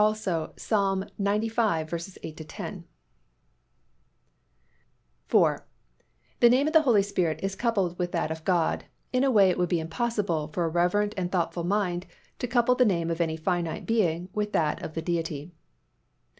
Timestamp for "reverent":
10.69-11.13